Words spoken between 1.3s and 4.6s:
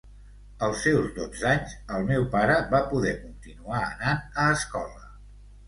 anys, el meu pare va poder continuar anant a